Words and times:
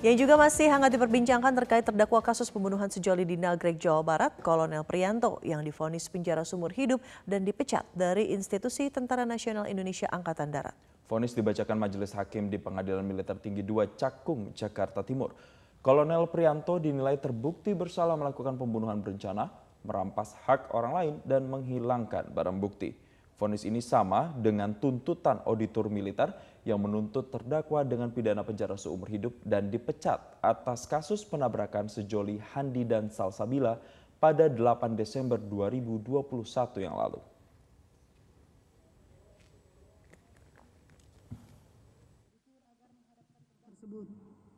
Yang 0.00 0.24
juga 0.24 0.40
masih 0.40 0.72
hangat 0.72 0.96
diperbincangkan 0.96 1.52
terkait 1.60 1.84
terdakwa 1.84 2.24
kasus 2.24 2.48
pembunuhan 2.48 2.88
sejoli 2.88 3.28
di 3.28 3.36
Nagrek, 3.36 3.76
Jawa 3.76 4.00
Barat, 4.00 4.32
Kolonel 4.40 4.80
Prianto 4.80 5.36
yang 5.44 5.60
difonis 5.60 6.08
penjara 6.08 6.40
sumur 6.40 6.72
hidup 6.72 7.04
dan 7.28 7.44
dipecat 7.44 7.84
dari 7.92 8.32
institusi 8.32 8.88
Tentara 8.88 9.28
Nasional 9.28 9.68
Indonesia 9.68 10.08
Angkatan 10.08 10.48
Darat. 10.48 10.72
Fonis 11.04 11.36
dibacakan 11.36 11.76
Majelis 11.76 12.16
Hakim 12.16 12.48
di 12.48 12.56
Pengadilan 12.56 13.04
Militer 13.04 13.36
Tinggi 13.36 13.60
2 13.60 14.00
Cakung, 14.00 14.56
Jakarta 14.56 15.04
Timur. 15.04 15.36
Kolonel 15.84 16.32
Prianto 16.32 16.80
dinilai 16.80 17.20
terbukti 17.20 17.76
bersalah 17.76 18.16
melakukan 18.16 18.56
pembunuhan 18.56 19.04
berencana, 19.04 19.52
merampas 19.84 20.32
hak 20.48 20.72
orang 20.72 20.92
lain, 20.96 21.14
dan 21.28 21.44
menghilangkan 21.44 22.32
barang 22.32 22.56
bukti. 22.56 22.96
Fonis 23.36 23.68
ini 23.68 23.84
sama 23.84 24.32
dengan 24.32 24.72
tuntutan 24.80 25.44
auditor 25.44 25.92
militer 25.92 26.32
yang 26.64 26.80
menuntut 26.80 27.32
terdakwa 27.32 27.84
dengan 27.86 28.10
pidana 28.12 28.44
penjara 28.44 28.76
seumur 28.76 29.08
hidup 29.08 29.32
dan 29.44 29.70
dipecat 29.72 30.20
atas 30.44 30.84
kasus 30.84 31.24
penabrakan 31.24 31.88
sejoli 31.88 32.36
Handi 32.52 32.84
dan 32.84 33.08
Salsabila 33.08 33.80
pada 34.20 34.52
8 34.52 34.96
Desember 34.96 35.40
2021 35.40 36.84
yang 36.84 36.96
lalu. 36.96 37.20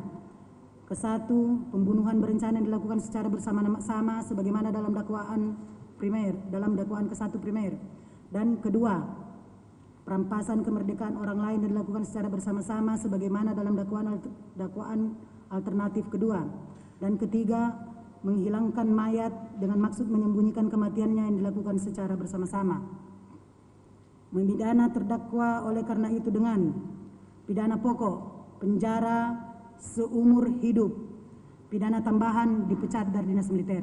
Kesatu, 0.85 1.69
pembunuhan 1.69 2.17
berencana 2.17 2.61
dilakukan 2.61 3.01
secara 3.01 3.29
bersama-sama 3.29 4.25
sebagaimana 4.25 4.73
dalam 4.73 4.93
dakwaan 4.93 5.53
primer, 6.01 6.33
dalam 6.49 6.73
dakwaan 6.73 7.09
kesatu 7.09 7.37
primer. 7.37 7.77
Dan 8.29 8.57
kedua, 8.61 9.05
perampasan 10.05 10.65
kemerdekaan 10.65 11.17
orang 11.17 11.37
lain 11.37 11.59
dan 11.65 11.69
dilakukan 11.77 12.05
secara 12.05 12.29
bersama-sama 12.29 12.97
sebagaimana 12.97 13.53
dalam 13.53 13.77
dakwaan 13.77 14.17
dakwaan 14.57 15.13
alternatif 15.53 16.09
kedua. 16.09 16.41
Dan 16.97 17.21
ketiga, 17.21 17.77
menghilangkan 18.25 18.89
mayat 18.89 19.33
dengan 19.61 19.77
maksud 19.85 20.09
menyembunyikan 20.09 20.73
kematiannya 20.73 21.23
yang 21.29 21.37
dilakukan 21.37 21.77
secara 21.77 22.17
bersama-sama. 22.17 23.08
Memidana 24.29 24.93
terdakwa 24.93 25.65
oleh 25.65 25.81
karena 25.81 26.13
itu 26.13 26.29
dengan 26.29 26.69
pidana 27.49 27.81
pokok, 27.81 28.17
penjara 28.61 29.33
seumur 29.81 30.53
hidup, 30.61 30.93
pidana 31.73 31.97
tambahan 32.05 32.69
dipecat 32.69 33.09
dari 33.09 33.33
dinas 33.33 33.49
militer. 33.49 33.81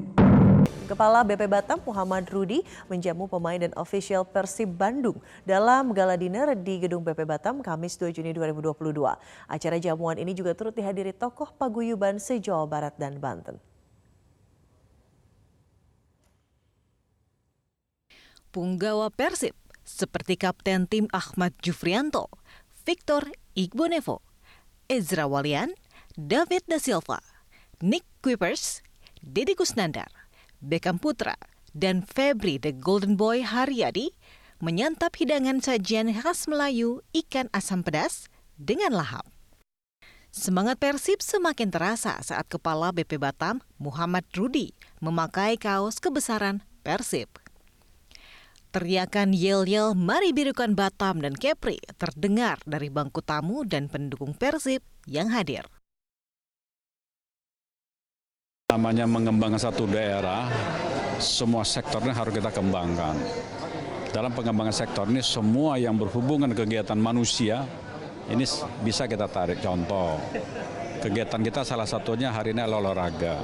Kepala 0.87 1.27
BP 1.27 1.51
Batam 1.51 1.83
Muhammad 1.83 2.31
Rudi 2.31 2.63
menjamu 2.87 3.27
pemain 3.27 3.59
dan 3.59 3.75
official 3.75 4.23
Persib 4.23 4.71
Bandung 4.71 5.19
dalam 5.43 5.91
gala 5.91 6.15
dinner 6.15 6.55
di 6.55 6.79
Gedung 6.79 7.03
BP 7.03 7.27
Batam 7.27 7.59
Kamis 7.59 7.99
2 7.99 8.15
Juni 8.15 8.31
2022. 8.31 8.95
Acara 9.51 9.77
jamuan 9.83 10.15
ini 10.15 10.31
juga 10.31 10.55
turut 10.55 10.79
dihadiri 10.79 11.11
tokoh 11.11 11.51
paguyuban 11.59 12.23
se-Jawa 12.23 12.71
Barat 12.71 12.95
dan 12.95 13.19
Banten. 13.19 13.59
punggawa 18.57 19.13
Persib 19.13 19.53
seperti 19.87 20.35
Kapten 20.35 20.91
Tim 20.91 21.07
Ahmad 21.15 21.55
Jufrianto, 21.63 22.29
Victor 22.83 23.31
Igbonevo, 23.55 24.21
Ezra 24.91 25.31
Walian, 25.31 25.73
David 26.19 26.67
Da 26.67 26.83
Silva, 26.83 27.23
Nick 27.79 28.03
Kuipers, 28.21 28.83
Deddy 29.23 29.55
Kusnandar, 29.55 30.11
Beckham 30.59 30.99
Putra, 30.99 31.39
dan 31.71 32.03
Febri 32.03 32.59
The 32.59 32.75
Golden 32.75 33.15
Boy 33.15 33.47
Haryadi 33.47 34.11
menyantap 34.65 35.15
hidangan 35.21 35.61
sajian 35.61 36.09
khas 36.11 36.49
Melayu 36.49 37.05
ikan 37.13 37.53
asam 37.53 37.85
pedas 37.85 38.33
dengan 38.57 38.97
lahap. 38.97 39.29
Semangat 40.33 40.77
Persib 40.81 41.25
semakin 41.25 41.73
terasa 41.73 42.21
saat 42.21 42.45
Kepala 42.49 42.93
BP 42.93 43.17
Batam, 43.17 43.65
Muhammad 43.81 44.25
Rudi, 44.37 44.77
memakai 45.01 45.57
kaos 45.57 45.97
kebesaran 45.97 46.61
Persib. 46.85 47.29
Teriakan 48.77 49.33
yel-yel 49.33 49.97
mari 49.97 50.37
birukan 50.37 50.77
Batam 50.77 51.25
dan 51.25 51.33
Kepri 51.33 51.81
terdengar 51.97 52.61
dari 52.69 52.93
bangku 52.93 53.25
tamu 53.25 53.65
dan 53.65 53.89
pendukung 53.89 54.37
Persib 54.37 54.85
yang 55.09 55.33
hadir. 55.33 55.65
Namanya 58.69 59.09
mengembangkan 59.09 59.57
satu 59.57 59.89
daerah, 59.89 60.53
semua 61.17 61.65
sektornya 61.65 62.13
harus 62.13 62.37
kita 62.37 62.53
kembangkan. 62.53 63.17
Dalam 64.13 64.37
pengembangan 64.37 64.77
sektor 64.77 65.09
ini 65.09 65.25
semua 65.25 65.81
yang 65.81 65.97
berhubungan 65.97 66.53
kegiatan 66.53 67.01
manusia 67.01 67.65
ini 68.29 68.45
bisa 68.85 69.09
kita 69.09 69.25
tarik 69.25 69.65
contoh. 69.65 70.21
Kegiatan 71.01 71.41
kita 71.41 71.65
salah 71.65 71.89
satunya 71.89 72.29
hari 72.29 72.53
ini 72.53 72.61
olahraga. 72.61 73.41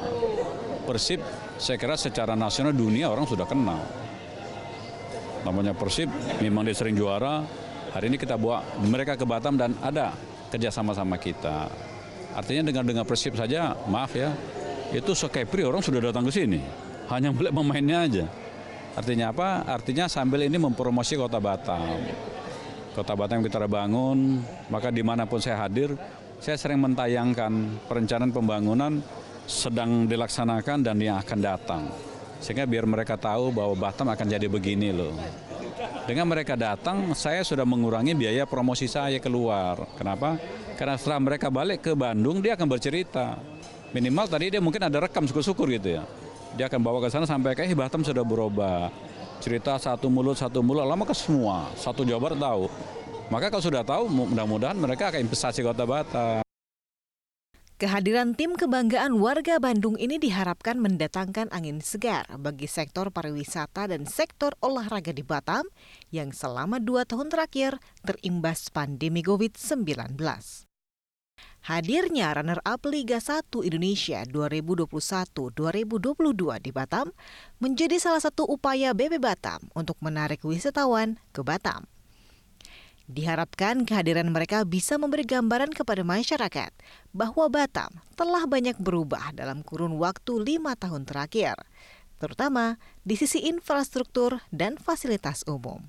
Persib 0.85 1.25
saya 1.57 1.81
kira 1.81 1.97
secara 1.97 2.37
nasional 2.37 2.77
dunia 2.77 3.09
orang 3.09 3.25
sudah 3.25 3.49
kenal 3.49 3.81
namanya 5.43 5.75
Persib, 5.75 6.09
memang 6.39 6.67
dia 6.67 6.75
sering 6.75 6.95
juara. 6.97 7.45
Hari 7.93 8.09
ini 8.09 8.17
kita 8.17 8.41
bawa 8.41 8.65
mereka 8.81 9.19
ke 9.19 9.29
Batam 9.29 9.59
dan 9.61 9.77
ada 9.85 10.17
kerjasama 10.49 10.97
sama 10.97 11.21
kita. 11.21 11.69
Artinya 12.33 12.73
dengan 12.73 12.85
dengan 12.89 13.05
Persib 13.05 13.37
saja, 13.37 13.77
maaf 13.87 14.17
ya, 14.17 14.33
itu 14.97 15.13
Sokepri 15.13 15.67
orang 15.67 15.85
sudah 15.85 16.01
datang 16.01 16.25
ke 16.25 16.33
sini. 16.33 16.61
Hanya 17.13 17.31
melihat 17.35 17.53
pemainnya 17.53 17.99
aja. 18.09 18.25
Artinya 18.97 19.33
apa? 19.33 19.65
Artinya 19.69 20.09
sambil 20.09 20.45
ini 20.49 20.57
mempromosi 20.57 21.17
kota 21.21 21.37
Batam. 21.41 22.01
Kota 22.93 23.13
Batam 23.17 23.41
yang 23.41 23.45
kita 23.49 23.65
bangun, 23.69 24.41
maka 24.69 24.93
di 24.93 25.01
mana 25.01 25.25
pun 25.25 25.41
saya 25.41 25.65
hadir, 25.65 25.97
saya 26.41 26.61
sering 26.61 26.81
mentayangkan 26.81 27.85
perencanaan 27.89 28.33
pembangunan 28.33 29.01
sedang 29.49 30.05
dilaksanakan 30.09 30.85
dan 30.85 30.97
yang 31.01 31.17
akan 31.19 31.39
datang 31.41 32.12
sehingga 32.43 32.67
biar 32.67 32.85
mereka 32.85 33.15
tahu 33.15 33.55
bahwa 33.55 33.73
Batam 33.79 34.11
akan 34.11 34.27
jadi 34.27 34.51
begini 34.51 34.91
loh. 34.91 35.15
Dengan 36.03 36.27
mereka 36.27 36.59
datang, 36.59 37.15
saya 37.15 37.47
sudah 37.47 37.63
mengurangi 37.63 38.19
biaya 38.19 38.43
promosi 38.43 38.91
saya 38.91 39.23
keluar. 39.23 39.87
Kenapa? 39.95 40.35
Karena 40.75 40.99
setelah 40.99 41.23
mereka 41.23 41.47
balik 41.47 41.87
ke 41.87 41.95
Bandung, 41.95 42.43
dia 42.43 42.59
akan 42.59 42.67
bercerita. 42.67 43.39
Minimal 43.95 44.27
tadi 44.27 44.51
dia 44.51 44.59
mungkin 44.59 44.83
ada 44.83 44.99
rekam 44.99 45.23
syukur-syukur 45.23 45.71
gitu 45.71 46.03
ya. 46.03 46.03
Dia 46.59 46.67
akan 46.67 46.81
bawa 46.83 46.99
ke 47.01 47.09
sana 47.09 47.25
sampai 47.25 47.55
kayak 47.55 47.79
Batam 47.79 48.03
sudah 48.03 48.27
berubah. 48.27 48.91
Cerita 49.39 49.79
satu 49.79 50.11
mulut, 50.11 50.35
satu 50.35 50.59
mulut, 50.59 50.83
lama 50.83 51.07
ke 51.07 51.15
semua. 51.15 51.71
Satu 51.79 52.03
Jawa 52.03 52.19
Barat 52.19 52.39
tahu. 52.43 52.67
Maka 53.31 53.47
kalau 53.49 53.65
sudah 53.65 53.83
tahu, 53.87 54.11
mudah-mudahan 54.11 54.77
mereka 54.77 55.15
akan 55.15 55.23
investasi 55.23 55.63
kota 55.63 55.87
Batam. 55.87 56.43
Kehadiran 57.83 58.39
tim 58.39 58.55
kebanggaan 58.55 59.19
warga 59.19 59.59
Bandung 59.59 59.99
ini 59.99 60.15
diharapkan 60.15 60.79
mendatangkan 60.79 61.51
angin 61.51 61.83
segar 61.83 62.31
bagi 62.39 62.71
sektor 62.71 63.11
pariwisata 63.11 63.91
dan 63.91 64.07
sektor 64.07 64.55
olahraga 64.63 65.11
di 65.11 65.27
Batam 65.27 65.67
yang 66.15 66.31
selama 66.31 66.79
dua 66.79 67.03
tahun 67.03 67.27
terakhir 67.27 67.83
terimbas 68.07 68.71
pandemi 68.71 69.27
COVID-19. 69.27 70.15
Hadirnya 71.67 72.39
runner-up 72.39 72.87
Liga 72.87 73.19
1 73.19 73.51
Indonesia 73.67 74.23
2021-2022 74.31 76.63
di 76.63 76.71
Batam 76.71 77.11
menjadi 77.59 77.99
salah 77.99 78.23
satu 78.23 78.47
upaya 78.47 78.95
BB 78.95 79.19
Batam 79.19 79.59
untuk 79.75 79.99
menarik 79.99 80.47
wisatawan 80.47 81.19
ke 81.35 81.43
Batam. 81.43 81.92
Diharapkan 83.13 83.85
kehadiran 83.85 84.33
mereka 84.33 84.65
bisa 84.65 84.97
memberi 84.97 85.29
gambaran 85.29 85.77
kepada 85.77 86.01
masyarakat 86.01 86.73
bahwa 87.13 87.45
Batam 87.53 87.93
telah 88.17 88.49
banyak 88.49 88.81
berubah 88.81 89.37
dalam 89.37 89.61
kurun 89.61 90.01
waktu 90.01 90.41
lima 90.41 90.73
tahun 90.81 91.05
terakhir, 91.05 91.61
terutama 92.17 92.81
di 93.05 93.21
sisi 93.21 93.45
infrastruktur 93.53 94.41
dan 94.49 94.81
fasilitas 94.81 95.45
umum. 95.45 95.85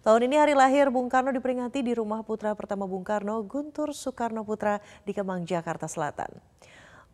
Tahun 0.00 0.24
ini 0.24 0.40
hari 0.40 0.56
lahir 0.56 0.88
Bung 0.88 1.12
Karno 1.12 1.36
diperingati 1.36 1.84
di 1.84 1.92
rumah 1.92 2.24
putra 2.24 2.56
pertama 2.56 2.88
Bung 2.88 3.04
Karno, 3.04 3.44
Guntur 3.44 3.92
Soekarno 3.92 4.40
Putra 4.40 4.80
di 5.04 5.12
Kemang, 5.12 5.44
Jakarta 5.44 5.84
Selatan. 5.84 6.32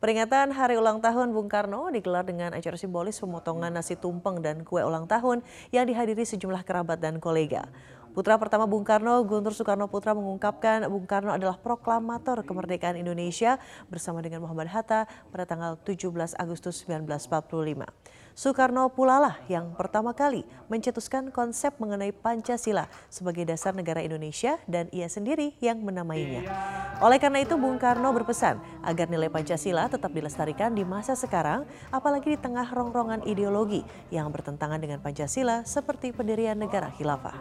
Peringatan 0.00 0.49
hari 0.56 0.81
ulang 0.81 1.05
tahun 1.05 1.37
Bung 1.37 1.52
Karno 1.52 1.93
digelar 1.93 2.25
dengan 2.25 2.56
acara 2.56 2.72
simbolis 2.81 3.20
pemotongan 3.20 3.69
nasi 3.69 4.00
tumpeng 4.00 4.40
dan 4.40 4.64
kue 4.64 4.81
ulang 4.81 5.05
tahun 5.05 5.44
yang 5.76 5.84
dihadiri 5.84 6.25
sejumlah 6.25 6.64
kerabat 6.64 7.05
dan 7.05 7.20
kolega. 7.20 7.69
Putra 8.10 8.34
pertama 8.42 8.66
Bung 8.66 8.82
Karno, 8.82 9.22
Guntur 9.22 9.54
Soekarno 9.54 9.86
Putra 9.86 10.18
mengungkapkan 10.18 10.82
Bung 10.90 11.06
Karno 11.06 11.30
adalah 11.30 11.54
proklamator 11.54 12.42
kemerdekaan 12.42 12.98
Indonesia 12.98 13.62
bersama 13.86 14.18
dengan 14.18 14.42
Muhammad 14.42 14.66
Hatta 14.66 15.06
pada 15.30 15.46
tanggal 15.46 15.78
17 15.78 16.10
Agustus 16.34 16.82
1945. 16.90 17.86
Soekarno 18.34 18.90
pula 18.90 19.22
lah 19.22 19.34
yang 19.46 19.78
pertama 19.78 20.10
kali 20.10 20.42
mencetuskan 20.66 21.30
konsep 21.30 21.70
mengenai 21.78 22.10
Pancasila 22.10 22.90
sebagai 23.06 23.46
dasar 23.46 23.78
negara 23.78 24.02
Indonesia 24.02 24.58
dan 24.66 24.90
ia 24.90 25.06
sendiri 25.06 25.54
yang 25.62 25.78
menamainya. 25.78 26.50
Oleh 26.98 27.22
karena 27.22 27.46
itu 27.46 27.54
Bung 27.54 27.78
Karno 27.78 28.10
berpesan 28.10 28.58
agar 28.82 29.06
nilai 29.06 29.30
Pancasila 29.30 29.86
tetap 29.86 30.10
dilestarikan 30.10 30.74
di 30.74 30.82
masa 30.82 31.14
sekarang 31.14 31.62
apalagi 31.94 32.34
di 32.34 32.38
tengah 32.42 32.66
rongrongan 32.74 33.22
ideologi 33.22 33.86
yang 34.10 34.26
bertentangan 34.34 34.82
dengan 34.82 34.98
Pancasila 34.98 35.62
seperti 35.62 36.10
pendirian 36.10 36.58
negara 36.58 36.90
khilafah. 36.90 37.38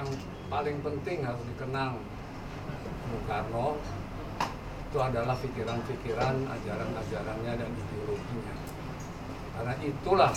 Yang 0.00 0.08
paling 0.48 0.80
penting 0.80 1.20
harus 1.28 1.44
dikenal 1.44 2.00
Bung 3.12 3.24
Karno 3.28 3.76
itu 4.90 4.98
adalah 4.98 5.36
pikiran-pikiran, 5.38 6.34
ajaran-ajarannya 6.50 7.52
dan 7.54 7.70
ideologinya. 7.70 8.56
Karena 9.54 9.74
itulah 9.84 10.32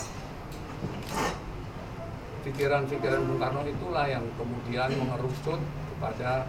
pikiran-pikiran 2.43 3.23
Bung 3.23 3.39
Karno 3.39 3.63
itulah 3.63 4.05
yang 4.11 4.27
kemudian 4.35 4.91
mengerucut 4.99 5.61
kepada 5.63 6.43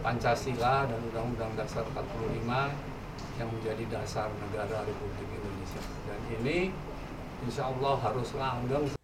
Pancasila 0.00 0.86
dan 0.86 0.98
Undang-Undang 1.10 1.52
Dasar 1.58 1.84
45 1.90 2.46
yang 3.36 3.48
menjadi 3.50 3.84
dasar 3.92 4.30
negara 4.32 4.86
Republik 4.86 5.28
Indonesia. 5.28 5.82
Dan 6.08 6.20
ini 6.40 6.72
insya 7.44 7.68
Allah 7.68 7.98
harus 8.00 8.30
langgeng 8.38 8.99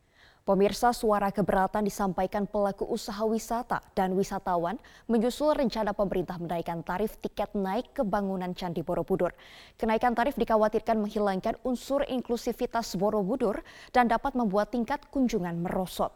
Pemirsa 0.47 0.95
suara 0.95 1.35
keberatan 1.35 1.83
disampaikan 1.83 2.47
pelaku 2.47 2.87
usaha 2.87 3.27
wisata 3.27 3.83
dan 3.99 4.15
wisatawan 4.15 4.79
menyusul 5.11 5.51
rencana 5.51 5.91
pemerintah 5.91 6.39
menaikkan 6.39 6.87
tarif 6.87 7.19
tiket 7.19 7.51
naik 7.59 7.91
ke 7.91 8.07
bangunan 8.07 8.55
Candi 8.55 8.87
Borobudur. 8.87 9.35
Kenaikan 9.75 10.15
tarif 10.15 10.39
dikhawatirkan 10.39 11.03
menghilangkan 11.03 11.59
unsur 11.67 12.07
inklusivitas 12.07 12.95
Borobudur 12.95 13.59
dan 13.91 14.07
dapat 14.07 14.39
membuat 14.39 14.71
tingkat 14.71 15.03
kunjungan 15.11 15.59
merosot. 15.67 16.15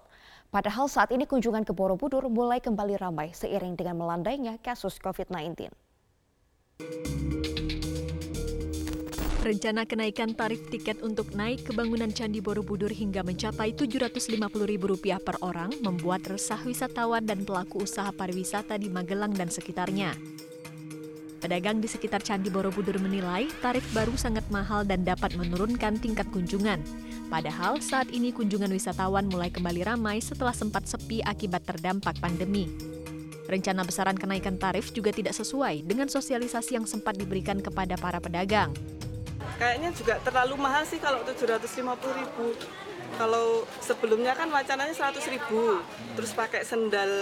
Padahal 0.55 0.87
saat 0.87 1.11
ini 1.11 1.26
kunjungan 1.26 1.67
ke 1.67 1.75
Borobudur 1.75 2.31
mulai 2.31 2.62
kembali 2.62 3.03
ramai 3.03 3.35
seiring 3.35 3.75
dengan 3.75 3.99
melandainya 3.99 4.62
kasus 4.62 5.03
COVID-19. 5.03 5.75
Rencana 9.41 9.89
kenaikan 9.89 10.37
tarif 10.37 10.69
tiket 10.69 11.01
untuk 11.01 11.33
naik 11.33 11.65
ke 11.65 11.73
bangunan 11.73 12.13
Candi 12.13 12.45
Borobudur 12.45 12.93
hingga 12.93 13.25
mencapai 13.25 13.73
Rp750.000 13.73 15.17
per 15.17 15.41
orang 15.41 15.73
membuat 15.81 16.29
resah 16.29 16.61
wisatawan 16.61 17.25
dan 17.25 17.49
pelaku 17.49 17.89
usaha 17.89 18.13
pariwisata 18.13 18.77
di 18.77 18.93
Magelang 18.93 19.33
dan 19.33 19.49
sekitarnya. 19.49 20.13
Pedagang 21.41 21.81
di 21.81 21.89
sekitar 21.89 22.21
Candi 22.21 22.53
Borobudur 22.53 23.01
menilai 23.01 23.49
tarif 23.65 23.81
baru 23.97 24.13
sangat 24.13 24.45
mahal 24.53 24.85
dan 24.85 25.09
dapat 25.09 25.33
menurunkan 25.33 25.97
tingkat 25.97 26.29
kunjungan. 26.29 26.85
Padahal 27.33 27.81
saat 27.81 28.13
ini 28.13 28.37
kunjungan 28.37 28.69
wisatawan 28.69 29.25
mulai 29.25 29.49
kembali 29.49 29.89
ramai 29.89 30.21
setelah 30.21 30.53
sempat 30.53 30.85
sepi 30.85 31.25
akibat 31.25 31.65
terdampak 31.65 32.21
pandemi. 32.21 32.69
Rencana 33.49 33.89
besaran 33.89 34.21
kenaikan 34.21 34.61
tarif 34.61 34.93
juga 34.93 35.17
tidak 35.17 35.33
sesuai 35.33 35.89
dengan 35.89 36.13
sosialisasi 36.13 36.77
yang 36.77 36.85
sempat 36.85 37.17
diberikan 37.17 37.65
kepada 37.65 37.97
para 37.97 38.21
pedagang 38.21 38.77
kayaknya 39.61 39.91
juga 39.93 40.17
terlalu 40.25 40.55
mahal 40.57 40.83
sih 40.89 40.97
kalau 40.97 41.21
750 41.25 42.21
ribu. 42.21 42.57
Kalau 43.19 43.69
sebelumnya 43.83 44.33
kan 44.33 44.49
wacananya 44.49 44.95
100 44.95 45.21
ribu. 45.29 45.83
Terus 46.17 46.33
pakai 46.33 46.65
sendal 46.65 47.13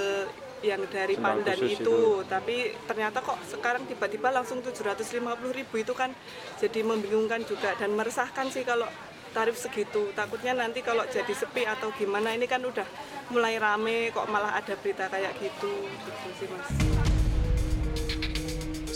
yang 0.62 0.82
dari 0.91 1.15
sendal 1.15 1.43
pandan 1.43 1.59
itu, 1.62 1.82
itu. 1.82 1.99
Tapi 2.26 2.75
ternyata 2.87 3.23
kok 3.23 3.38
sekarang 3.50 3.87
tiba-tiba 3.87 4.31
langsung 4.31 4.62
750 4.62 5.19
ribu 5.50 5.75
itu 5.79 5.94
kan 5.94 6.15
jadi 6.59 6.82
membingungkan 6.82 7.43
juga 7.47 7.75
dan 7.79 7.94
meresahkan 7.94 8.50
sih 8.50 8.62
kalau 8.62 8.87
tarif 9.32 9.59
segitu. 9.59 10.11
Takutnya 10.14 10.55
nanti 10.55 10.82
kalau 10.82 11.05
jadi 11.06 11.31
sepi 11.31 11.67
atau 11.67 11.94
gimana 11.94 12.35
ini 12.35 12.47
kan 12.47 12.62
udah 12.62 12.87
mulai 13.31 13.61
rame 13.61 14.11
kok 14.11 14.26
malah 14.31 14.56
ada 14.56 14.75
berita 14.79 15.06
kayak 15.11 15.35
gitu. 15.38 15.73
Gitu 15.87 16.29
sih 16.43 16.49
mas. 16.50 17.07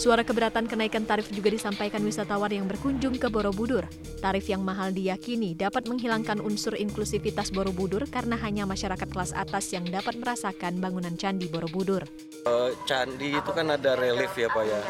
Suara 0.02 0.26
keberatan 0.26 0.66
kenaikan 0.66 1.06
tarif 1.06 1.30
juga 1.30 1.46
disampaikan 1.46 2.02
wisatawan 2.02 2.50
yang 2.50 2.66
berkunjung 2.66 3.22
ke 3.22 3.30
Borobudur. 3.30 3.86
Tarif 4.18 4.50
yang 4.50 4.66
mahal 4.66 4.90
diyakini 4.90 5.54
dapat 5.54 5.86
menghilangkan 5.86 6.42
unsur 6.42 6.74
inklusivitas 6.74 7.54
Borobudur 7.54 8.10
karena 8.10 8.34
hanya 8.42 8.66
masyarakat 8.66 9.06
kelas 9.06 9.30
atas 9.30 9.70
yang 9.70 9.86
dapat 9.86 10.18
merasakan 10.18 10.82
bangunan 10.82 11.14
Candi 11.14 11.46
Borobudur. 11.46 12.02
Uh, 12.42 12.74
candi 12.82 13.38
itu 13.38 13.50
kan 13.54 13.70
ada 13.70 13.94
relief 13.94 14.34
ya 14.34 14.50
Pak 14.50 14.64
ya. 14.66 14.82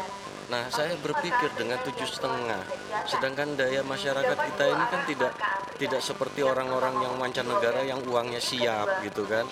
Nah, 0.51 0.67
saya 0.67 0.95
berpikir 0.99 1.51
dengan 1.55 1.79
tujuh 1.83 2.07
setengah, 2.07 2.61
sedangkan 3.07 3.55
daya 3.55 3.81
masyarakat 3.85 4.37
kita 4.37 4.63
ini 4.67 4.85
kan 4.91 5.01
tidak 5.07 5.33
tidak 5.79 6.01
seperti 6.03 6.45
orang-orang 6.45 6.95
yang 7.01 7.13
mancanegara 7.17 7.81
yang 7.83 7.99
uangnya 8.03 8.39
siap 8.39 9.03
gitu 9.03 9.23
kan. 9.27 9.47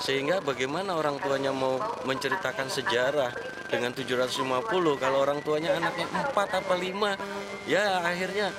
Sehingga 0.00 0.44
bagaimana 0.44 0.96
orang 0.96 1.20
tuanya 1.20 1.50
mau 1.50 1.80
menceritakan 2.04 2.68
sejarah 2.68 3.32
dengan 3.68 3.90
750 3.90 5.02
kalau 5.02 5.18
orang 5.18 5.40
tuanya 5.42 5.74
anaknya 5.76 6.06
4 6.30 6.30
apa 6.36 6.74
5 6.78 7.66
ya 7.66 8.04
akhirnya 8.06 8.54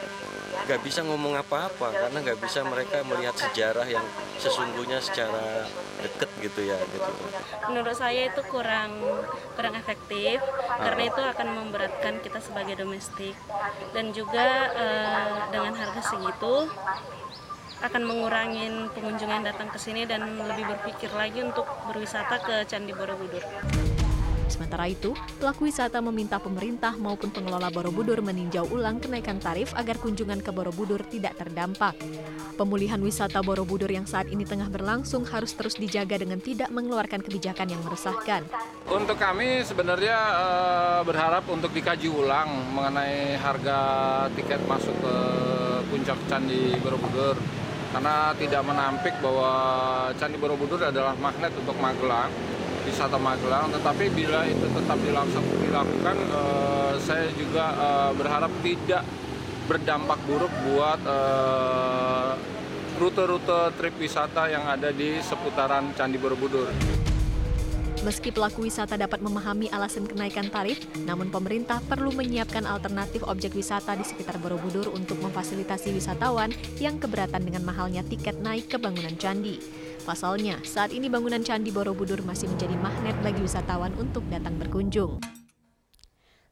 nggak 0.65 0.81
bisa 0.81 1.05
ngomong 1.05 1.37
apa-apa 1.37 1.93
karena 1.93 2.17
nggak 2.25 2.41
bisa 2.41 2.65
mereka 2.65 3.05
melihat 3.05 3.37
sejarah 3.37 3.85
yang 3.85 4.01
sesungguhnya 4.41 4.97
secara 4.97 5.69
deket 6.01 6.29
gitu 6.41 6.61
ya 6.65 6.77
gitu. 6.89 7.11
Menurut 7.69 7.93
saya 7.93 8.33
itu 8.33 8.41
kurang 8.49 8.97
kurang 9.53 9.77
efektif 9.77 10.41
ah. 10.41 10.81
karena 10.81 11.01
itu 11.05 11.21
akan 11.21 11.47
memberatkan 11.61 12.17
kita 12.25 12.41
sebagai 12.41 12.81
domestik 12.81 13.37
dan 13.93 14.09
juga 14.09 14.73
eh, 14.73 15.33
dengan 15.53 15.73
harga 15.77 16.01
segitu 16.01 16.65
akan 17.85 18.01
mengurangi 18.01 18.89
pengunjung 18.97 19.29
yang 19.29 19.45
datang 19.45 19.69
ke 19.69 19.77
sini 19.77 20.09
dan 20.09 20.25
lebih 20.25 20.65
berpikir 20.65 21.13
lagi 21.13 21.45
untuk 21.45 21.69
berwisata 21.85 22.41
ke 22.41 22.65
Candi 22.65 22.95
Borobudur. 22.97 23.45
Sementara 24.45 24.85
itu, 24.85 25.17
pelaku 25.41 25.65
wisata 25.65 25.97
meminta 26.05 26.37
pemerintah 26.37 26.93
maupun 26.95 27.33
pengelola 27.33 27.73
Borobudur 27.73 28.21
meninjau 28.21 28.69
ulang 28.69 29.01
kenaikan 29.01 29.41
tarif 29.41 29.73
agar 29.73 29.97
kunjungan 29.97 30.45
ke 30.45 30.53
Borobudur 30.53 31.01
tidak 31.09 31.33
terdampak. 31.41 31.97
Pemulihan 32.55 33.01
wisata 33.01 33.41
Borobudur 33.41 33.89
yang 33.89 34.05
saat 34.05 34.29
ini 34.29 34.45
tengah 34.45 34.69
berlangsung 34.69 35.25
harus 35.27 35.57
terus 35.57 35.75
dijaga 35.75 36.21
dengan 36.21 36.37
tidak 36.39 36.69
mengeluarkan 36.69 37.25
kebijakan 37.25 37.73
yang 37.73 37.81
meresahkan. 37.83 38.45
Untuk 38.85 39.17
kami 39.17 39.65
sebenarnya 39.65 40.17
eh, 40.17 40.99
berharap 41.03 41.49
untuk 41.49 41.73
dikaji 41.73 42.07
ulang 42.07 42.47
mengenai 42.77 43.35
harga 43.41 43.79
tiket 44.37 44.61
masuk 44.69 44.93
ke 45.01 45.15
puncak 45.89 46.17
Candi 46.29 46.77
Borobudur 46.85 47.35
karena 47.91 48.35
tidak 48.37 48.61
menampik 48.61 49.15
bahwa 49.23 49.51
Candi 50.19 50.37
Borobudur 50.37 50.79
adalah 50.85 51.17
magnet 51.17 51.51
untuk 51.57 51.73
Magelang 51.81 52.29
wisata 52.85 53.17
Magelang 53.17 53.73
tetapi 53.73 54.13
bila 54.13 54.45
itu 54.45 54.65
tetap 54.69 54.97
dilakukan 55.01 56.17
uh, 56.31 56.93
saya 57.01 57.27
juga 57.35 57.73
uh, 57.75 58.11
berharap 58.15 58.53
tidak 58.61 59.03
berdampak 59.65 60.21
buruk 60.29 60.53
buat 60.69 61.01
eh, 61.01 62.31
rute-rute 63.01 63.75
trip 63.75 63.95
wisata 63.97 64.47
yang 64.47 64.63
ada 64.69 64.93
di 64.93 65.19
seputaran 65.19 65.91
Candi 65.97 66.21
Borobudur. 66.21 66.69
Meski 68.05 68.29
pelaku 68.29 68.69
wisata 68.69 68.93
dapat 69.01 69.17
memahami 69.17 69.65
alasan 69.73 70.05
kenaikan 70.05 70.45
tarif, 70.53 70.77
namun 71.09 71.33
pemerintah 71.33 71.81
perlu 71.89 72.13
menyiapkan 72.13 72.61
alternatif 72.69 73.25
objek 73.25 73.57
wisata 73.57 73.97
di 73.97 74.05
sekitar 74.05 74.37
Borobudur 74.37 74.93
untuk 74.93 75.17
memfasilitasi 75.25 75.89
wisatawan 75.89 76.53
yang 76.77 77.01
keberatan 77.01 77.41
dengan 77.41 77.65
mahalnya 77.65 78.05
tiket 78.05 78.37
naik 78.45 78.69
ke 78.69 78.77
bangunan 78.77 79.17
candi. 79.17 79.57
Pasalnya, 80.05 80.61
saat 80.61 80.93
ini 80.93 81.09
bangunan 81.09 81.41
Candi 81.41 81.73
Borobudur 81.73 82.21
masih 82.21 82.45
menjadi 82.45 82.77
magnet 82.77 83.17
bagi 83.25 83.41
wisatawan 83.41 83.89
untuk 83.97 84.21
datang 84.29 84.53
berkunjung. 84.61 85.17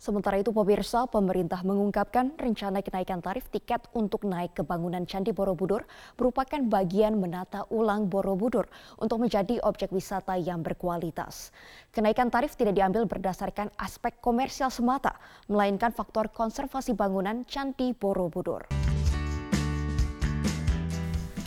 Sementara 0.02 0.42
itu 0.42 0.50
pemirsa, 0.50 1.06
pemerintah 1.06 1.62
mengungkapkan 1.62 2.34
rencana 2.34 2.82
kenaikan 2.82 3.22
tarif 3.22 3.48
tiket 3.54 3.86
untuk 3.94 4.26
naik 4.26 4.58
ke 4.58 4.66
bangunan 4.66 5.06
Candi 5.06 5.32
Borobudur 5.38 5.86
merupakan 6.18 6.60
bagian 6.66 7.22
menata 7.22 7.70
ulang 7.70 8.10
Borobudur 8.10 8.66
untuk 8.98 9.22
menjadi 9.22 9.62
objek 9.62 9.94
wisata 9.94 10.34
yang 10.34 10.66
berkualitas. 10.66 11.54
Kenaikan 11.94 12.34
tarif 12.34 12.58
tidak 12.58 12.74
diambil 12.74 13.06
berdasarkan 13.06 13.70
aspek 13.78 14.18
komersial 14.18 14.74
semata, 14.74 15.14
melainkan 15.46 15.94
faktor 15.94 16.34
konservasi 16.34 16.98
bangunan 16.98 17.46
Candi 17.46 17.94
Borobudur. 17.94 18.83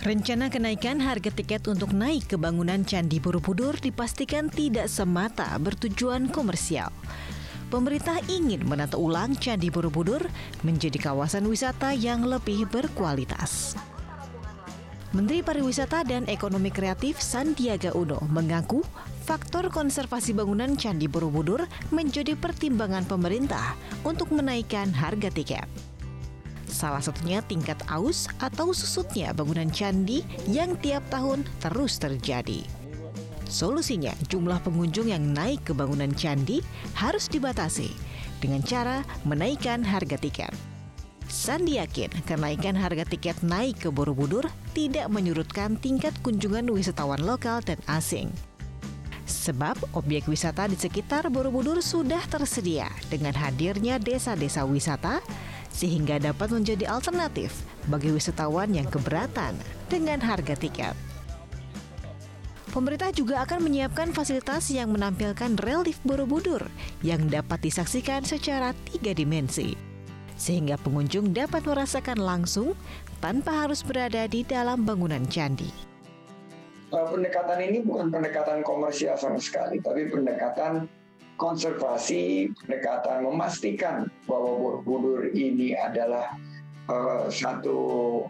Rencana 0.07 0.47
kenaikan 0.47 1.03
harga 1.03 1.35
tiket 1.35 1.67
untuk 1.67 1.91
naik 1.91 2.31
ke 2.31 2.37
bangunan 2.39 2.87
Candi 2.87 3.19
Borobudur 3.19 3.75
dipastikan 3.75 4.47
tidak 4.47 4.87
semata 4.87 5.51
bertujuan 5.59 6.31
komersial. 6.31 6.95
Pemerintah 7.75 8.23
ingin 8.31 8.63
menata 8.71 8.95
ulang 9.03 9.35
Candi 9.35 9.67
Borobudur 9.67 10.23
menjadi 10.63 11.11
kawasan 11.11 11.51
wisata 11.51 11.91
yang 11.91 12.23
lebih 12.23 12.71
berkualitas. 12.71 13.75
Menteri 15.11 15.43
Pariwisata 15.43 16.07
dan 16.07 16.23
Ekonomi 16.31 16.71
Kreatif 16.71 17.19
Sandiaga 17.19 17.91
Uno 17.91 18.23
mengaku 18.31 18.87
faktor 19.27 19.75
konservasi 19.75 20.39
bangunan 20.39 20.79
Candi 20.79 21.11
Borobudur 21.11 21.67
menjadi 21.91 22.39
pertimbangan 22.39 23.11
pemerintah 23.11 23.75
untuk 24.07 24.31
menaikkan 24.31 24.87
harga 24.95 25.35
tiket. 25.35 25.67
Salah 26.77 27.01
satunya 27.01 27.41
tingkat 27.41 27.81
aus 27.89 28.29
atau 28.37 28.77
susutnya 28.77 29.33
bangunan 29.33 29.73
candi 29.73 30.21
yang 30.45 30.77
tiap 30.85 31.01
tahun 31.09 31.41
terus 31.65 31.97
terjadi. 31.97 32.61
Solusinya, 33.49 34.13
jumlah 34.29 34.61
pengunjung 34.61 35.09
yang 35.09 35.25
naik 35.33 35.65
ke 35.65 35.73
bangunan 35.73 36.13
candi 36.13 36.61
harus 36.93 37.33
dibatasi 37.33 37.89
dengan 38.45 38.61
cara 38.61 39.01
menaikkan 39.25 39.81
harga 39.81 40.21
tiket. 40.21 40.53
Sandi 41.33 41.81
yakin 41.81 42.13
kenaikan 42.29 42.77
harga 42.77 43.09
tiket 43.09 43.41
naik 43.41 43.81
ke 43.81 43.89
Borobudur 43.89 44.45
tidak 44.77 45.09
menyurutkan 45.09 45.81
tingkat 45.81 46.13
kunjungan 46.21 46.69
wisatawan 46.69 47.25
lokal 47.25 47.65
dan 47.65 47.81
asing. 47.89 48.29
Sebab 49.25 49.97
objek 49.97 50.29
wisata 50.29 50.69
di 50.69 50.77
sekitar 50.77 51.27
Borobudur 51.33 51.81
sudah 51.81 52.21
tersedia 52.31 52.93
dengan 53.09 53.35
hadirnya 53.35 53.97
desa-desa 53.99 54.63
wisata 54.69 55.19
sehingga 55.77 56.17
dapat 56.17 56.49
menjadi 56.57 56.89
alternatif 56.89 57.53
bagi 57.93 58.09
wisatawan 58.09 58.73
yang 58.73 58.89
keberatan 58.89 59.53
dengan 59.93 60.25
harga 60.25 60.57
tiket. 60.57 60.97
Pemerintah 62.73 63.13
juga 63.13 63.45
akan 63.45 63.69
menyiapkan 63.69 64.13
fasilitas 64.13 64.69
yang 64.73 64.93
menampilkan 64.93 65.57
relief 65.65 66.01
Borobudur 66.05 66.65
yang 67.01 67.29
dapat 67.29 67.65
disaksikan 67.65 68.25
secara 68.25 68.73
tiga 68.89 69.13
dimensi. 69.17 69.77
Sehingga 70.37 70.77
pengunjung 70.81 71.33
dapat 71.33 71.65
merasakan 71.65 72.21
langsung 72.21 72.77
tanpa 73.25 73.65
harus 73.65 73.81
berada 73.81 74.29
di 74.29 74.45
dalam 74.45 74.85
bangunan 74.85 75.25
candi. 75.25 75.73
Pendekatan 76.93 77.59
ini 77.65 77.81
bukan 77.81 78.13
pendekatan 78.13 78.61
komersial 78.61 79.17
sama 79.17 79.41
sekali, 79.41 79.81
tapi 79.81 80.13
pendekatan 80.13 80.85
konservasi, 81.37 82.51
pendekatan 82.65 83.25
memastikan 83.25 84.09
bahwa 84.25 84.83
Borobudur 84.83 85.33
ini 85.33 85.77
adalah 85.77 86.37
uh, 86.89 87.29
satu 87.29 88.25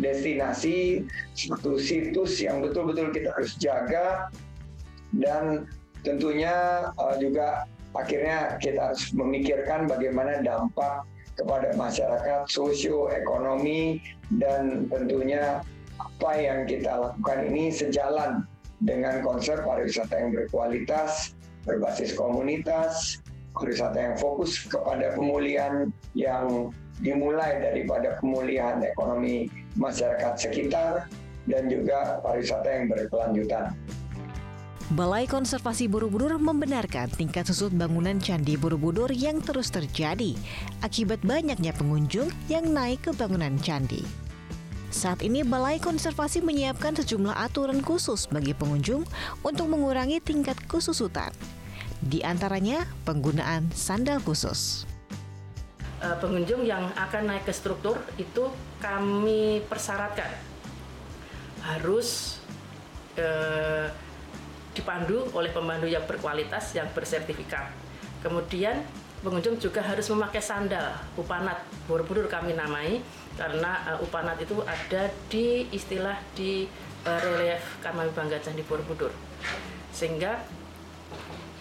destinasi, 0.00 1.04
satu 1.34 1.76
situs 1.76 2.40
yang 2.40 2.64
betul-betul 2.64 3.10
kita 3.12 3.34
harus 3.34 3.54
jaga 3.60 4.32
dan 5.16 5.66
tentunya 6.06 6.88
uh, 6.96 7.16
juga 7.20 7.64
akhirnya 7.96 8.60
kita 8.60 8.92
harus 8.92 9.10
memikirkan 9.16 9.88
bagaimana 9.88 10.40
dampak 10.44 11.04
kepada 11.38 11.70
masyarakat 11.78 12.50
sosio-ekonomi 12.50 14.02
dan 14.42 14.90
tentunya 14.90 15.62
apa 15.98 16.32
yang 16.34 16.66
kita 16.66 16.98
lakukan 16.98 17.46
ini 17.46 17.70
sejalan 17.70 18.42
dengan 18.82 19.22
konsep 19.22 19.58
pariwisata 19.62 20.14
yang 20.14 20.30
berkualitas, 20.34 21.34
berbasis 21.68 22.16
komunitas, 22.16 23.20
pariwisata 23.52 23.98
yang 24.00 24.16
fokus 24.16 24.64
kepada 24.64 25.12
pemulihan 25.12 25.92
yang 26.16 26.72
dimulai 27.04 27.60
daripada 27.60 28.16
pemulihan 28.18 28.80
ekonomi 28.82 29.46
masyarakat 29.76 30.34
sekitar 30.34 31.06
dan 31.46 31.68
juga 31.70 32.18
pariwisata 32.24 32.66
yang 32.66 32.86
berkelanjutan. 32.90 33.76
Balai 34.96 35.28
Konservasi 35.28 35.84
Borobudur 35.84 36.40
membenarkan 36.40 37.12
tingkat 37.12 37.44
susut 37.44 37.68
bangunan 37.76 38.16
Candi 38.16 38.56
Borobudur 38.56 39.12
yang 39.12 39.44
terus 39.44 39.68
terjadi 39.68 40.32
akibat 40.80 41.20
banyaknya 41.20 41.76
pengunjung 41.76 42.32
yang 42.48 42.72
naik 42.72 43.04
ke 43.04 43.12
bangunan 43.12 43.52
candi. 43.60 44.00
Saat 44.88 45.20
ini 45.20 45.44
Balai 45.44 45.76
Konservasi 45.76 46.40
menyiapkan 46.40 46.96
sejumlah 46.96 47.36
aturan 47.36 47.84
khusus 47.84 48.24
bagi 48.32 48.56
pengunjung 48.56 49.04
untuk 49.44 49.68
mengurangi 49.68 50.24
tingkat 50.24 50.56
kesusutan. 50.64 51.36
Di 51.98 52.22
antaranya 52.22 52.86
penggunaan 53.02 53.70
sandal 53.74 54.22
khusus. 54.22 54.86
Eh, 55.98 56.16
pengunjung 56.22 56.62
yang 56.62 56.86
akan 56.94 57.26
naik 57.26 57.42
ke 57.42 57.52
struktur 57.52 57.98
itu 58.14 58.46
kami 58.78 59.66
persyaratkan 59.66 60.30
harus 61.66 62.38
eh, 63.18 63.90
dipandu 64.78 65.26
oleh 65.34 65.50
pemandu 65.50 65.90
yang 65.90 66.06
berkualitas 66.06 66.70
yang 66.78 66.86
bersertifikat. 66.94 67.74
Kemudian 68.22 68.86
pengunjung 69.26 69.58
juga 69.58 69.82
harus 69.82 70.06
memakai 70.06 70.38
sandal 70.38 70.94
upanat 71.18 71.66
Borobudur 71.90 72.30
kami 72.30 72.54
namai 72.54 73.02
karena 73.34 73.82
uh, 73.90 73.98
upanat 74.04 74.38
itu 74.38 74.54
ada 74.62 75.10
di 75.26 75.66
istilah 75.74 76.18
di 76.38 76.70
uh, 77.02 77.18
relief 77.22 77.82
Kamami 77.82 78.14
Bangga 78.14 78.38
Candi 78.38 78.62
Borobudur. 78.62 79.10
Sehingga 79.90 80.38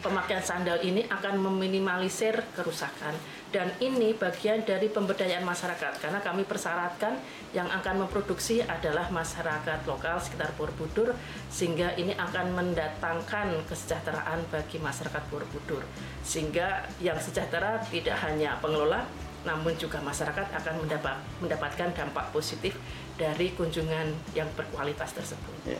pemakaian 0.07 0.39
sandal 0.39 0.79
ini 0.79 1.03
akan 1.11 1.35
meminimalisir 1.43 2.39
kerusakan 2.55 3.11
dan 3.51 3.75
ini 3.83 4.15
bagian 4.15 4.63
dari 4.63 4.87
pemberdayaan 4.87 5.43
masyarakat 5.43 5.99
karena 5.99 6.23
kami 6.23 6.47
persyaratkan 6.47 7.19
yang 7.51 7.67
akan 7.67 8.07
memproduksi 8.07 8.63
adalah 8.63 9.11
masyarakat 9.11 9.83
lokal 9.83 10.23
sekitar 10.23 10.55
Borobudur 10.55 11.11
sehingga 11.51 11.91
ini 11.99 12.15
akan 12.15 12.55
mendatangkan 12.55 13.67
kesejahteraan 13.67 14.47
bagi 14.47 14.79
masyarakat 14.79 15.23
Borobudur 15.27 15.83
sehingga 16.23 16.87
yang 17.03 17.19
sejahtera 17.19 17.83
tidak 17.91 18.15
hanya 18.23 18.55
pengelola 18.63 19.03
namun 19.43 19.75
juga 19.75 19.99
masyarakat 19.99 20.55
akan 20.55 20.87
mendapat 20.87 21.19
mendapatkan 21.43 21.91
dampak 21.91 22.31
positif 22.31 22.79
dari 23.19 23.51
kunjungan 23.55 24.11
yang 24.35 24.47
berkualitas 24.55 25.11
tersebut. 25.15 25.55
Ya. 25.67 25.79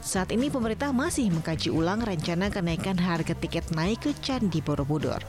Saat 0.00 0.32
ini 0.32 0.48
pemerintah 0.48 0.96
masih 0.96 1.28
mengkaji 1.28 1.68
ulang 1.68 2.00
rencana 2.00 2.48
kenaikan 2.48 2.96
harga 2.96 3.36
tiket 3.36 3.68
naik 3.76 4.08
ke 4.08 4.16
Candi 4.24 4.64
Borobudur. 4.64 5.20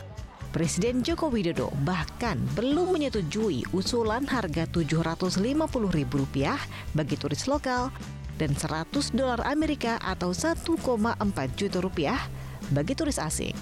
Presiden 0.56 1.04
Joko 1.04 1.28
Widodo 1.28 1.76
bahkan 1.84 2.40
belum 2.56 2.96
menyetujui 2.96 3.68
usulan 3.76 4.24
harga 4.24 4.64
Rp750.000 4.72 6.16
bagi 6.96 7.16
turis 7.20 7.52
lokal 7.52 7.92
dan 8.40 8.56
100 8.56 9.12
dolar 9.12 9.44
Amerika 9.44 10.00
atau 10.00 10.32
1,4 10.32 10.64
juta 11.60 11.78
rupiah 11.84 12.20
bagi 12.72 12.96
turis 12.96 13.20
asing. 13.20 13.56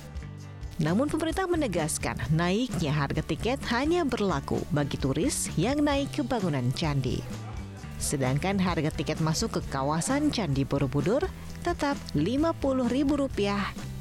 Namun 0.78 1.10
pemerintah 1.10 1.50
menegaskan 1.50 2.22
naiknya 2.38 2.94
harga 2.94 3.26
tiket 3.26 3.58
hanya 3.74 4.06
berlaku 4.06 4.62
bagi 4.70 5.02
turis 5.02 5.50
yang 5.58 5.82
naik 5.82 6.14
ke 6.14 6.22
bangunan 6.22 6.70
candi. 6.78 7.49
Sedangkan 8.00 8.64
harga 8.64 8.96
tiket 8.96 9.20
masuk 9.20 9.60
ke 9.60 9.62
kawasan 9.70 10.32
Candi 10.32 10.64
Borobudur 10.64 11.28
tetap 11.62 12.00
Rp50.000 12.16 13.12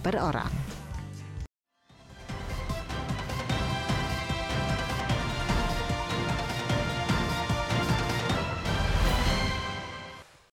per 0.07 0.15
orang. 0.23 0.68